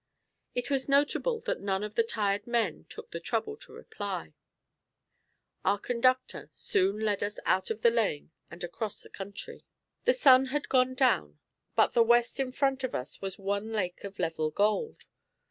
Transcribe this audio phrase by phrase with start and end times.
[0.55, 4.33] It was notable that none of the tired men took the trouble to reply.
[5.63, 9.63] Our conductor soon led us out of the lane and across country.
[10.05, 11.37] The sun had gone down,
[11.75, 15.05] but the west in front of us was one lake of level gold.